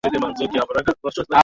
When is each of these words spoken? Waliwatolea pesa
Waliwatolea 0.07 0.93
pesa 1.01 1.23